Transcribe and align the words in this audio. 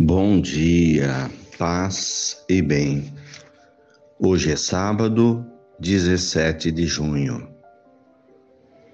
Bom 0.00 0.40
dia, 0.40 1.30
paz 1.56 2.44
e 2.48 2.60
bem. 2.60 3.14
Hoje 4.18 4.50
é 4.50 4.56
sábado, 4.56 5.46
17 5.78 6.72
de 6.72 6.84
junho, 6.84 7.48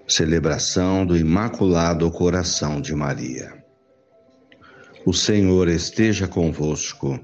celebração 0.06 1.06
do 1.06 1.16
Imaculado 1.16 2.10
Coração 2.10 2.82
de 2.82 2.94
Maria. 2.94 3.64
O 5.06 5.14
Senhor 5.14 5.68
esteja 5.68 6.28
convosco, 6.28 7.18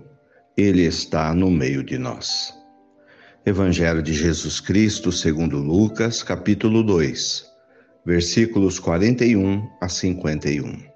Ele 0.57 0.85
está 0.85 1.35
no 1.35 1.51
meio 1.51 1.85
de 1.85 1.99
nós. 1.99 2.55
Evangelho 3.45 4.03
de 4.03 4.15
Jesus 4.15 4.59
Cristo, 4.59 5.13
segundo 5.13 5.59
Lucas, 5.59 6.23
capítulo 6.23 6.83
2, 6.83 7.45
versículos 8.07 8.79
41 8.79 9.69
a 9.83 9.87
51. 9.91 10.96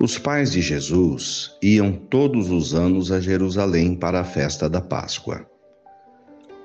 Os 0.00 0.18
pais 0.18 0.50
de 0.50 0.60
Jesus 0.60 1.56
iam 1.62 1.92
todos 1.92 2.50
os 2.50 2.74
anos 2.74 3.12
a 3.12 3.20
Jerusalém 3.20 3.94
para 3.94 4.20
a 4.20 4.24
festa 4.24 4.68
da 4.68 4.80
Páscoa. 4.80 5.46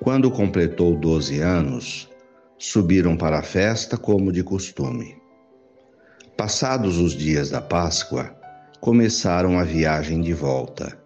Quando 0.02 0.32
completou 0.32 0.96
12 0.98 1.40
anos, 1.40 2.10
subiram 2.58 3.16
para 3.16 3.40
a 3.40 3.44
festa 3.44 3.98
como 3.98 4.32
de 4.32 4.44
costume. 4.44 5.16
Passados 6.36 6.98
os 6.98 7.14
dias 7.14 7.52
da 7.52 7.62
Páscoa, 7.62 8.36
começaram 8.82 9.60
a 9.60 9.64
viagem 9.64 10.22
de 10.22 10.34
volta, 10.34 10.98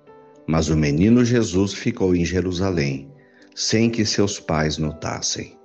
mas 0.48 0.70
o 0.70 0.78
menino 0.78 1.26
Jesus 1.26 1.74
ficou 1.74 2.16
em 2.16 2.24
Jerusalém, 2.24 3.12
sem 3.54 3.90
que 3.90 4.06
seus 4.06 4.40
pais 4.40 4.78
notassem. 4.78 5.58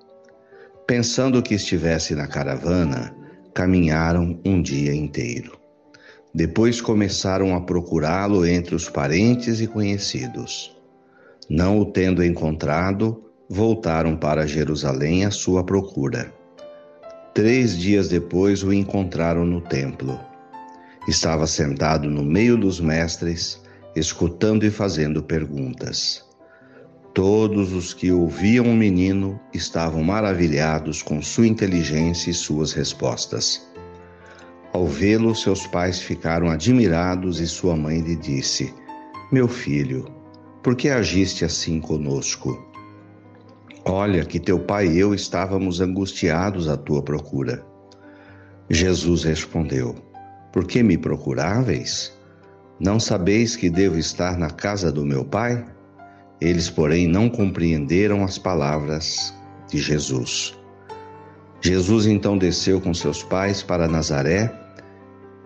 Pensando 0.87 1.43
que 1.43 1.55
estivesse 1.55 2.15
na 2.15 2.27
caravana, 2.27 3.15
caminharam 3.55 4.41
um 4.45 4.61
dia 4.61 4.95
inteiro. 4.95 5.58
Depois 6.35 6.81
começaram 6.81 7.55
a 7.55 7.61
procurá-lo 7.61 8.47
entre 8.47 8.75
os 8.75 8.89
parentes 8.89 9.61
e 9.61 9.67
conhecidos. 9.67 10.77
Não 11.49 11.79
o 11.79 11.87
tendo 11.87 12.23
encontrado, 12.23 13.25
voltaram 13.49 14.17
para 14.17 14.47
Jerusalém 14.47 15.25
à 15.25 15.31
sua 15.31 15.65
procura. 15.65 16.33
Três 17.33 17.79
dias 17.79 18.09
depois 18.09 18.63
o 18.63 18.73
encontraram 18.73 19.45
no 19.45 19.61
templo. 19.61 20.21
Estava 21.07 21.47
sentado 21.47 22.11
no 22.11 22.23
meio 22.23 22.59
dos 22.59 22.81
mestres, 22.81 23.63
escutando 23.97 24.67
e 24.67 24.71
fazendo 24.71 25.23
perguntas. 25.23 26.23
Todos 27.15 27.73
os 27.73 27.95
que 27.95 28.13
ouviam 28.13 28.67
o 28.67 28.77
menino 28.77 29.41
estavam 29.55 30.05
maravilhados 30.05 31.03
com 31.03 31.23
sua 31.23 31.47
inteligência 31.47 32.31
e 32.31 32.35
suas 32.35 32.73
respostas. 32.73 33.68
Ao 34.79 34.87
vê-lo, 34.87 35.35
seus 35.35 35.67
pais 35.67 36.01
ficaram 36.01 36.49
admirados 36.49 37.41
e 37.41 37.49
sua 37.49 37.75
mãe 37.75 37.99
lhe 37.99 38.15
disse: 38.15 38.73
Meu 39.33 39.49
filho, 39.49 40.07
por 40.63 40.77
que 40.77 40.89
agiste 40.89 41.45
assim 41.45 41.81
conosco? 41.81 42.65
Olha 43.85 44.25
que 44.25 44.39
teu 44.39 44.61
pai 44.61 44.87
e 44.87 45.01
eu 45.01 45.13
estávamos 45.13 45.81
angustiados 45.81 46.69
à 46.69 46.77
tua 46.77 47.03
procura. 47.03 47.67
Jesus 48.71 49.25
respondeu: 49.25 49.97
Por 50.53 50.65
que 50.65 50.81
me 50.81 50.97
procuráveis? 50.97 52.17
Não 52.79 53.01
sabeis 53.01 53.57
que 53.57 53.69
devo 53.69 53.99
estar 53.99 54.39
na 54.39 54.51
casa 54.51 54.93
do 54.93 55.05
meu 55.05 55.25
pai? 55.25 55.67
Eles, 56.41 56.71
porém, 56.71 57.09
não 57.09 57.29
compreenderam 57.29 58.23
as 58.23 58.39
palavras 58.39 59.35
de 59.69 59.79
Jesus. 59.79 60.57
Jesus 61.61 62.07
então 62.07 62.39
desceu 62.39 62.81
com 62.81 62.95
seus 62.95 63.25
pais 63.25 63.61
para 63.61 63.89
Nazaré 63.89 64.68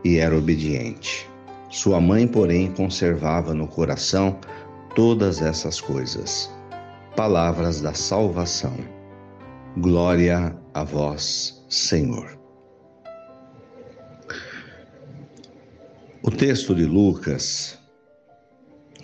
e 0.05 0.19
era 0.19 0.37
obediente. 0.37 1.29
Sua 1.71 2.01
mãe, 2.01 2.27
porém, 2.27 2.71
conservava 2.73 3.55
no 3.55 3.67
coração 3.67 4.39
todas 4.95 5.41
essas 5.41 5.81
coisas. 5.81 6.51
Palavras 7.17 7.81
da 7.81 7.95
salvação. 7.95 8.77
Glória 9.79 10.55
a 10.75 10.85
vós, 10.85 11.65
Senhor. 11.69 12.39
O 16.23 16.31
texto 16.31 16.75
de 16.75 16.85
Lucas, 16.85 17.79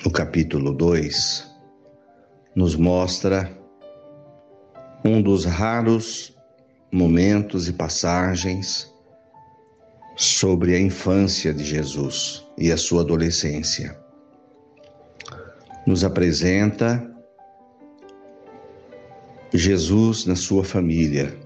no 0.05 0.11
capítulo 0.11 0.73
2, 0.73 1.51
nos 2.55 2.77
mostra 2.77 3.51
um 5.05 5.23
dos 5.23 5.45
raros 5.45 6.37
momentos 6.93 7.69
e 7.69 7.73
passagens 7.73 8.93
sobre 10.19 10.75
a 10.75 10.81
infância 10.81 11.55
de 11.55 11.63
Jesus 11.63 12.45
e 12.59 12.73
a 12.73 12.77
sua 12.77 13.03
adolescência. 13.03 13.97
Nos 15.87 16.03
apresenta 16.03 17.09
Jesus 19.55 20.27
na 20.27 20.35
sua 20.35 20.65
família, 20.65 21.39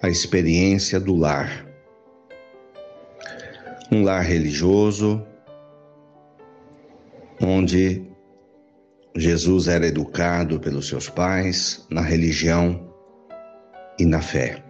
a 0.00 0.08
experiência 0.08 1.00
do 1.00 1.16
lar. 1.16 1.66
Um 3.90 4.04
lar 4.04 4.22
religioso, 4.22 5.26
onde 7.42 8.06
Jesus 9.16 9.66
era 9.66 9.88
educado 9.88 10.60
pelos 10.60 10.86
seus 10.86 11.08
pais 11.08 11.84
na 11.90 12.00
religião 12.00 12.94
e 13.98 14.06
na 14.06 14.22
fé 14.22 14.67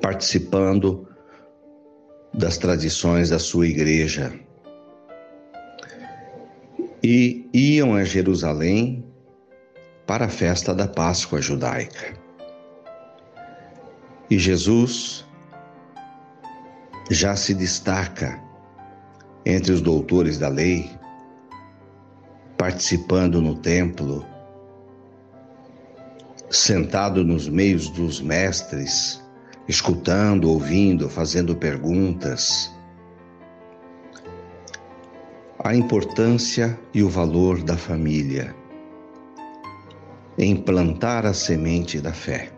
participando 0.00 1.08
das 2.32 2.56
tradições 2.56 3.30
da 3.30 3.38
sua 3.38 3.66
igreja. 3.66 4.32
E 7.02 7.48
iam 7.52 7.94
a 7.94 8.04
Jerusalém 8.04 9.04
para 10.06 10.26
a 10.26 10.28
festa 10.28 10.74
da 10.74 10.86
Páscoa 10.86 11.40
judaica. 11.40 12.14
E 14.28 14.38
Jesus 14.38 15.24
já 17.10 17.34
se 17.34 17.54
destaca 17.54 18.40
entre 19.44 19.72
os 19.72 19.80
doutores 19.80 20.38
da 20.38 20.48
lei, 20.48 20.90
participando 22.56 23.40
no 23.40 23.56
templo, 23.56 24.24
sentado 26.50 27.24
nos 27.24 27.48
meios 27.48 27.88
dos 27.88 28.20
mestres, 28.20 29.20
escutando, 29.68 30.50
ouvindo, 30.50 31.08
fazendo 31.08 31.54
perguntas. 31.54 32.72
A 35.62 35.74
importância 35.74 36.78
e 36.94 37.02
o 37.02 37.08
valor 37.08 37.62
da 37.62 37.76
família 37.76 38.54
em 40.38 40.56
plantar 40.56 41.26
a 41.26 41.34
semente 41.34 42.00
da 42.00 42.12
fé. 42.12 42.50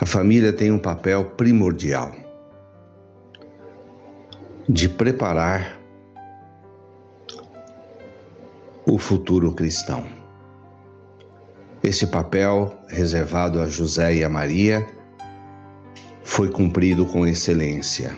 A 0.00 0.06
família 0.06 0.52
tem 0.52 0.72
um 0.72 0.78
papel 0.78 1.24
primordial 1.36 2.12
de 4.68 4.88
preparar 4.88 5.78
o 8.86 8.98
futuro 8.98 9.52
cristão. 9.52 10.04
Esse 11.82 12.06
papel 12.06 12.74
reservado 12.88 13.60
a 13.60 13.66
José 13.66 14.14
e 14.14 14.24
a 14.24 14.28
Maria 14.28 14.86
foi 16.32 16.48
cumprido 16.48 17.04
com 17.04 17.26
excelência. 17.26 18.16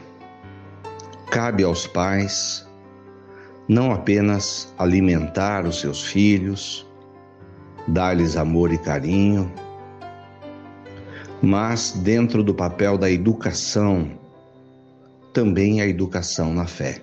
Cabe 1.32 1.64
aos 1.64 1.84
pais 1.84 2.64
não 3.68 3.90
apenas 3.90 4.72
alimentar 4.78 5.66
os 5.66 5.80
seus 5.80 6.04
filhos, 6.04 6.86
dar-lhes 7.88 8.36
amor 8.36 8.72
e 8.72 8.78
carinho, 8.78 9.52
mas 11.42 11.90
dentro 11.90 12.44
do 12.44 12.54
papel 12.54 12.96
da 12.96 13.10
educação, 13.10 14.08
também 15.32 15.80
a 15.80 15.86
educação 15.86 16.54
na 16.54 16.68
fé. 16.68 17.02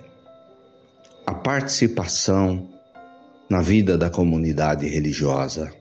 A 1.28 1.34
participação 1.34 2.70
na 3.50 3.62
vida 3.62 3.98
da 3.98 4.10
comunidade 4.10 4.88
religiosa. 4.88 5.74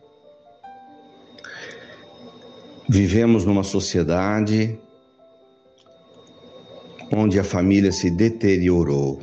Vivemos 2.88 3.44
numa 3.44 3.62
sociedade 3.62 4.76
onde 7.12 7.38
a 7.38 7.44
família 7.44 7.90
se 7.90 8.10
deteriorou. 8.10 9.20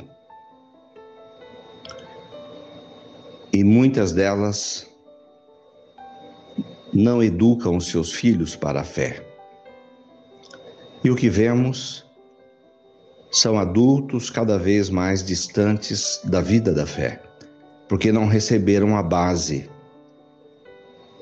E 3.52 3.64
muitas 3.64 4.12
delas 4.12 4.86
não 6.92 7.22
educam 7.22 7.76
os 7.76 7.86
seus 7.86 8.12
filhos 8.12 8.54
para 8.54 8.80
a 8.80 8.84
fé. 8.84 9.24
E 11.02 11.10
o 11.10 11.16
que 11.16 11.30
vemos 11.30 12.04
são 13.30 13.58
adultos 13.58 14.30
cada 14.30 14.58
vez 14.58 14.90
mais 14.90 15.24
distantes 15.24 16.20
da 16.24 16.40
vida 16.40 16.72
da 16.72 16.86
fé, 16.86 17.22
porque 17.88 18.12
não 18.12 18.26
receberam 18.26 18.96
a 18.96 19.02
base 19.02 19.68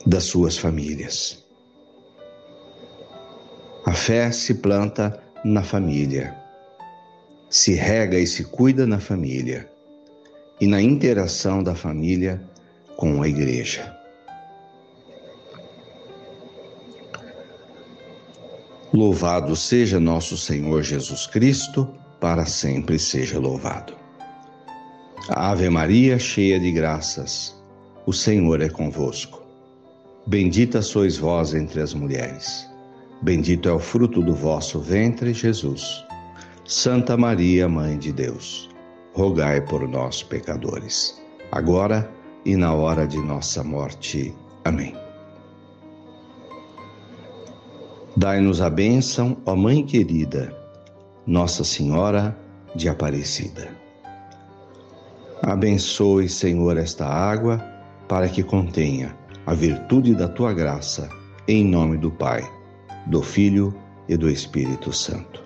das 0.05 0.25
suas 0.25 0.57
famílias. 0.57 1.45
A 3.85 3.93
fé 3.93 4.33
se 4.33 4.55
planta 4.55 5.23
na 5.45 5.63
família 5.63 6.46
se 7.49 7.75
rega 7.75 8.19
e 8.19 8.27
se 8.27 8.45
cuida 8.45 8.87
na 8.87 8.99
família 8.99 9.69
e 10.61 10.67
na 10.67 10.81
interação 10.81 11.63
da 11.63 11.75
família 11.75 12.43
com 12.97 13.23
a 13.23 13.29
igreja. 13.29 13.95
Louvado 18.93 19.55
seja 19.55 20.01
nosso 20.01 20.39
Senhor 20.39 20.83
Jesus 20.83 21.27
Cristo, 21.27 21.87
para 22.21 22.47
sempre 22.47 22.99
seja 22.99 23.39
louvado. 23.39 23.93
Ave 25.29 25.69
Maria, 25.69 26.19
cheia 26.19 26.59
de 26.59 26.73
graças, 26.73 27.55
o 28.07 28.13
Senhor 28.13 28.63
é 28.63 28.69
convosco. 28.69 29.43
Bendita 30.27 30.81
sois 30.81 31.19
vós 31.19 31.53
entre 31.53 31.81
as 31.81 31.93
mulheres. 31.93 32.67
Bendito 33.23 33.69
é 33.69 33.73
o 33.73 33.79
fruto 33.79 34.23
do 34.23 34.35
vosso 34.35 34.79
ventre, 34.79 35.35
Jesus. 35.35 36.06
Santa 36.69 37.17
Maria, 37.17 37.69
Mãe 37.69 37.97
de 37.97 38.13
Deus, 38.13 38.69
rogai 39.15 39.61
por 39.61 39.87
nós, 39.89 40.25
pecadores, 40.25 41.23
agora 41.53 42.11
e 42.45 42.57
na 42.57 42.75
hora 42.75 43.07
de 43.07 43.19
nossa 43.19 43.63
morte. 43.63 44.35
Amém. 44.65 44.93
Dai-nos 48.17 48.61
a 48.61 48.69
bênção, 48.69 49.37
ó 49.47 49.55
Mãe 49.55 49.87
querida, 49.87 50.53
Nossa 51.25 51.63
Senhora 51.63 52.37
de 52.75 52.89
Aparecida. 52.89 53.69
Abençoe, 55.43 56.29
Senhor, 56.29 56.77
esta 56.77 57.07
água 57.07 57.65
para 58.09 58.29
que 58.29 58.43
contenha 58.43 59.17
a 59.47 59.55
virtude 59.55 60.17
da 60.17 60.27
tua 60.27 60.53
graça, 60.53 61.09
em 61.47 61.65
nome 61.65 61.97
do 61.97 62.11
Pai, 62.11 62.43
do 63.07 63.23
Filho 63.23 63.73
e 64.09 64.17
do 64.17 64.29
Espírito 64.29 64.93
Santo. 64.93 65.46